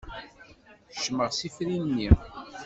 [0.89, 2.09] Kecmeɣ s ifri-nni.